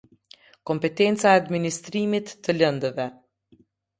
[0.69, 3.09] Kompetenca e administrimit të lëndëve.